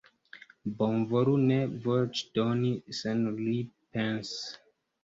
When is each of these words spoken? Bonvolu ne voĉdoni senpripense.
Bonvolu 0.79 1.35
ne 1.43 1.59
voĉdoni 1.85 2.73
senpripense. 3.03 4.39